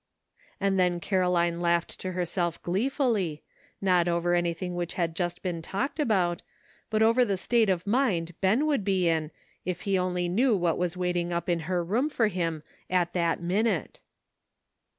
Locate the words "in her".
11.47-11.83